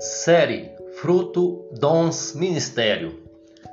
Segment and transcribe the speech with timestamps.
[0.00, 0.70] Série
[1.00, 3.20] Fruto Dons Ministério.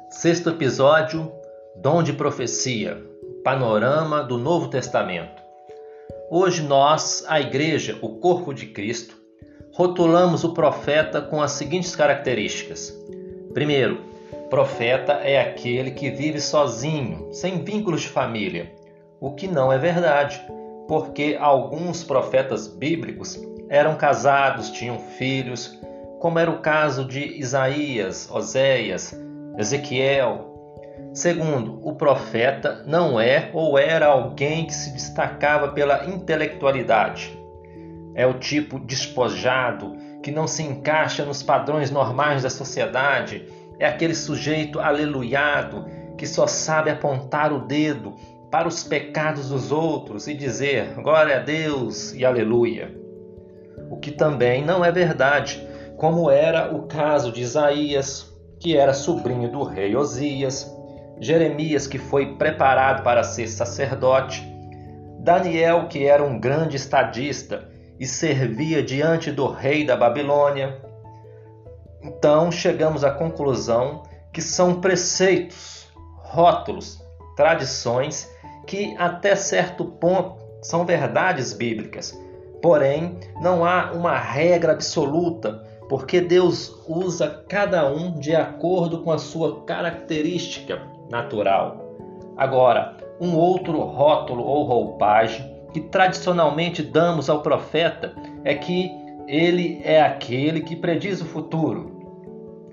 [0.10, 1.32] Sexto episódio
[1.76, 3.00] Dom de Profecia.
[3.44, 5.44] Panorama do Novo Testamento.
[6.32, 9.16] Hoje nós, a Igreja, o Corpo de Cristo,
[9.72, 12.92] rotulamos o profeta com as seguintes características.
[13.54, 14.02] Primeiro,
[14.50, 18.74] profeta é aquele que vive sozinho, sem vínculos de família,
[19.20, 20.42] o que não é verdade,
[20.88, 25.80] porque alguns profetas bíblicos eram casados, tinham filhos,
[26.20, 29.18] como era o caso de Isaías, Oséias,
[29.58, 30.54] Ezequiel.
[31.14, 37.38] Segundo, o profeta não é ou era alguém que se destacava pela intelectualidade.
[38.14, 43.48] É o tipo despojado que não se encaixa nos padrões normais da sociedade.
[43.78, 45.86] É aquele sujeito aleluiado
[46.18, 48.14] que só sabe apontar o dedo
[48.50, 52.96] para os pecados dos outros e dizer glória a Deus e aleluia.
[53.90, 55.62] O que também não é verdade,
[55.98, 60.74] como era o caso de Isaías, que era sobrinho do rei Osias,
[61.20, 64.44] Jeremias, que foi preparado para ser sacerdote,
[65.20, 67.68] Daniel, que era um grande estadista
[68.00, 70.82] e servia diante do rei da Babilônia.
[72.02, 77.02] Então chegamos à conclusão que são preceitos, rótulos,
[77.36, 78.30] tradições
[78.68, 82.20] que até certo ponto são verdades bíblicas.
[82.62, 89.18] Porém, não há uma regra absoluta, porque Deus usa cada um de acordo com a
[89.18, 91.86] sua característica natural.
[92.36, 98.92] Agora, um outro rótulo ou roupagem que tradicionalmente damos ao profeta é que
[99.28, 101.92] ele é aquele que prediz o futuro.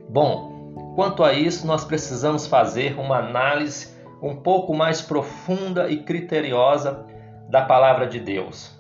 [0.09, 3.89] Bom, quanto a isso, nós precisamos fazer uma análise
[4.23, 7.05] um pouco mais profunda e criteriosa
[7.49, 8.79] da palavra de Deus.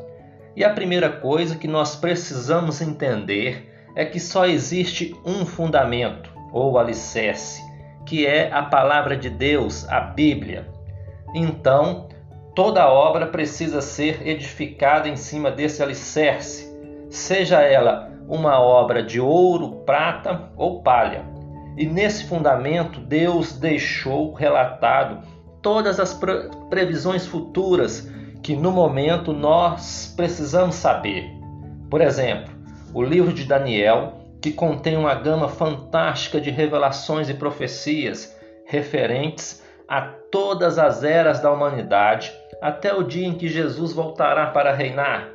[0.55, 6.79] E a primeira coisa que nós precisamos entender é que só existe um fundamento ou
[6.79, 7.63] alicerce,
[8.07, 10.69] que é a palavra de Deus, a Bíblia.
[11.35, 12.08] Então,
[12.55, 16.70] toda obra precisa ser edificada em cima desse alicerce,
[17.11, 21.25] seja ela uma obra de ouro, prata ou palha.
[21.77, 25.23] E nesse fundamento, Deus deixou relatado
[25.63, 26.19] todas as
[26.69, 28.11] previsões futuras
[28.42, 31.31] que no momento nós precisamos saber.
[31.89, 32.52] Por exemplo,
[32.95, 38.36] o livro de Daniel, que contém uma gama fantástica de revelações e profecias
[38.67, 44.73] referentes a todas as eras da humanidade, até o dia em que Jesus voltará para
[44.73, 45.29] reinar.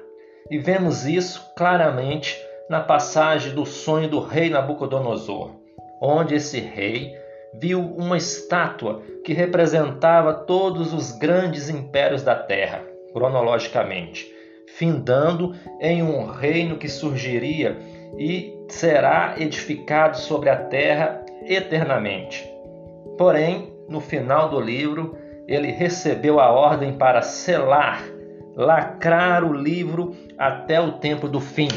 [0.50, 2.38] E vemos isso claramente
[2.70, 5.52] na passagem do sonho do rei Nabucodonosor,
[6.02, 7.14] onde esse rei
[7.54, 14.37] viu uma estátua que representava todos os grandes impérios da terra, cronologicamente,
[14.68, 17.80] findando em um reino que surgiria
[18.18, 22.48] e será edificado sobre a terra eternamente.
[23.18, 25.18] Porém, no final do livro,
[25.48, 28.04] ele recebeu a ordem para selar,
[28.56, 31.70] lacrar o livro até o tempo do fim.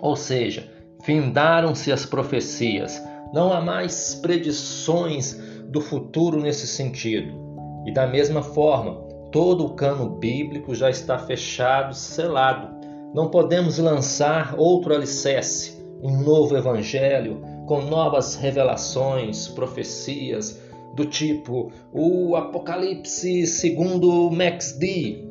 [0.00, 0.68] Ou seja,
[1.04, 3.00] findaram-se as profecias
[3.32, 5.34] não há mais predições
[5.68, 7.40] do futuro nesse sentido.
[7.86, 12.68] E da mesma forma, todo o cano bíblico já está fechado, selado.
[13.12, 20.60] Não podemos lançar outro alicerce, um novo evangelho com novas revelações, profecias
[20.94, 25.26] do tipo o Apocalipse segundo Max D.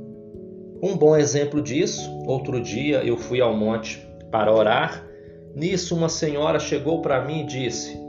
[0.84, 5.12] Um bom exemplo disso, outro dia eu fui ao monte para orar
[5.56, 8.00] Nisso, uma senhora chegou para mim e disse: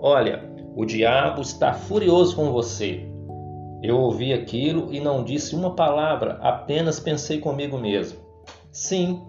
[0.00, 0.42] Olha,
[0.74, 3.06] o diabo está furioso com você.
[3.82, 8.18] Eu ouvi aquilo e não disse uma palavra, apenas pensei comigo mesmo.
[8.72, 9.22] Sim,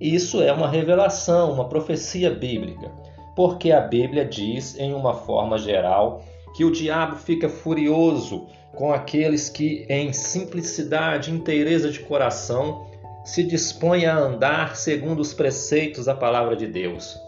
[0.00, 2.90] isso é uma revelação, uma profecia bíblica,
[3.34, 6.22] porque a Bíblia diz, em uma forma geral,
[6.54, 12.86] que o diabo fica furioso com aqueles que, em simplicidade inteireza de coração,
[13.24, 17.20] se dispõe a andar segundo os preceitos da palavra de Deus.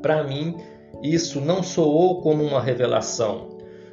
[0.00, 0.56] Para mim,
[1.02, 3.51] isso não soou como uma revelação,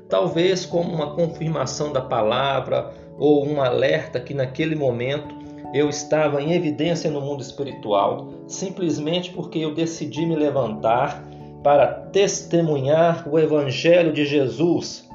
[0.10, 5.36] talvez como uma confirmação da palavra ou um alerta que naquele momento
[5.74, 11.24] eu estava em evidência no mundo espiritual, simplesmente porque eu decidi me levantar
[11.64, 15.08] para testemunhar o Evangelho de Jesus.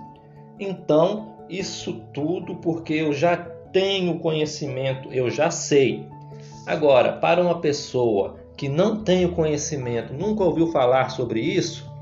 [0.60, 6.06] Então, isso tudo porque eu já tenho conhecimento, eu já sei.
[6.66, 11.92] Agora, para uma pessoa que não tem o conhecimento, nunca ouviu falar sobre isso,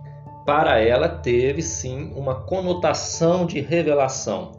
[0.45, 4.53] para ela teve sim uma conotação de revelação.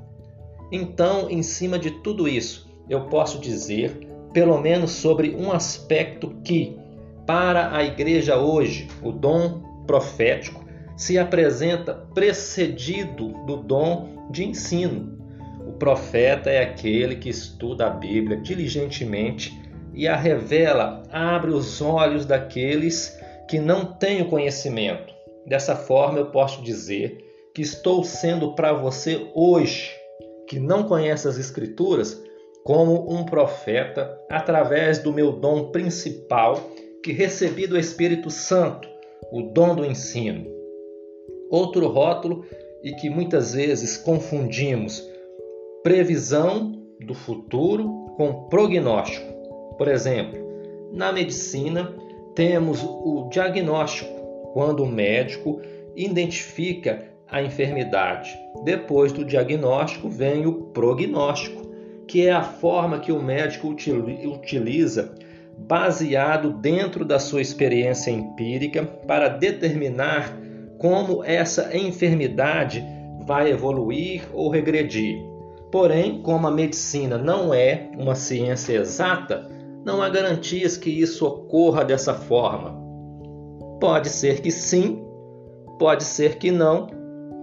[0.72, 6.78] Então, em cima de tudo isso, eu posso dizer, pelo menos sobre um aspecto que,
[7.26, 10.62] Para a igreja hoje, o dom profético
[10.98, 15.18] se apresenta precedido do dom de ensino.
[15.66, 19.58] O profeta é aquele que estuda a Bíblia diligentemente
[19.94, 25.13] e a revela, abre os olhos daqueles que não têm o conhecimento.
[25.46, 27.18] Dessa forma, eu posso dizer
[27.54, 29.92] que estou sendo para você hoje,
[30.48, 32.22] que não conhece as Escrituras,
[32.64, 36.56] como um profeta através do meu dom principal
[37.04, 38.88] que recebi do Espírito Santo,
[39.32, 40.50] o dom do ensino.
[41.50, 42.46] Outro rótulo
[42.82, 45.06] e que muitas vezes confundimos
[45.84, 49.34] previsão do futuro com prognóstico.
[49.78, 50.40] Por exemplo,
[50.94, 51.94] na medicina
[52.36, 54.23] temos o diagnóstico,
[54.54, 55.60] quando o médico
[55.96, 58.38] identifica a enfermidade.
[58.64, 61.64] Depois do diagnóstico vem o prognóstico,
[62.08, 65.16] que é a forma que o médico utiliza
[65.58, 70.38] baseado dentro da sua experiência empírica para determinar
[70.78, 72.84] como essa enfermidade
[73.26, 75.18] vai evoluir ou regredir.
[75.72, 79.50] Porém, como a medicina não é uma ciência exata,
[79.84, 82.83] não há garantias que isso ocorra dessa forma.
[83.84, 85.06] Pode ser que sim,
[85.78, 86.88] pode ser que não,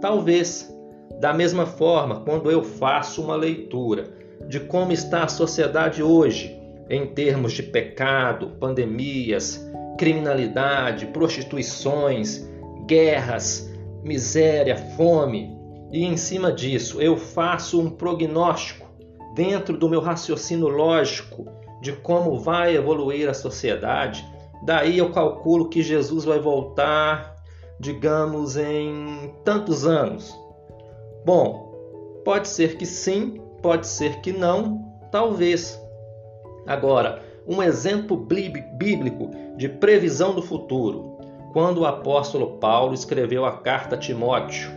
[0.00, 0.74] talvez.
[1.20, 4.10] Da mesma forma, quando eu faço uma leitura
[4.48, 6.58] de como está a sociedade hoje,
[6.88, 12.48] em termos de pecado, pandemias, criminalidade, prostituições,
[12.86, 13.70] guerras,
[14.02, 15.54] miséria, fome,
[15.92, 18.86] e em cima disso eu faço um prognóstico
[19.34, 21.44] dentro do meu raciocínio lógico
[21.82, 24.24] de como vai evoluir a sociedade.
[24.62, 27.36] Daí eu calculo que Jesus vai voltar,
[27.78, 30.38] digamos, em tantos anos.
[31.24, 31.74] Bom,
[32.24, 35.80] pode ser que sim, pode ser que não, talvez.
[36.66, 41.18] Agora, um exemplo bíblico de previsão do futuro,
[41.52, 44.70] quando o apóstolo Paulo escreveu a carta a Timóteo,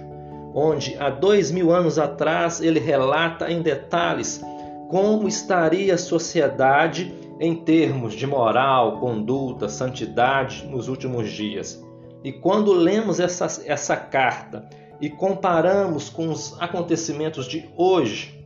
[0.55, 4.41] onde há dois mil anos atrás ele relata em detalhes
[4.89, 11.83] como estaria a sociedade em termos de moral, conduta, santidade nos últimos dias.
[12.23, 14.69] E quando lemos essa, essa carta
[15.01, 18.43] e comparamos com os acontecimentos de hoje,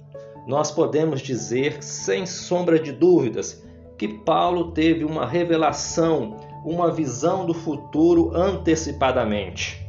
[0.47, 3.63] nós podemos dizer, sem sombra de dúvidas,
[3.97, 9.85] que Paulo teve uma revelação, uma visão do futuro antecipadamente.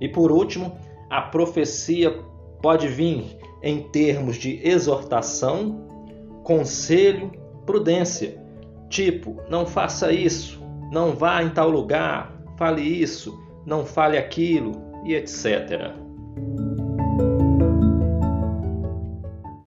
[0.00, 0.76] E por último,
[1.10, 2.22] a profecia
[2.62, 5.84] pode vir em termos de exortação,
[6.44, 7.32] conselho,
[7.68, 8.42] prudência.
[8.88, 10.58] Tipo, não faça isso,
[10.90, 14.72] não vá em tal lugar, fale isso, não fale aquilo
[15.04, 15.92] e etc.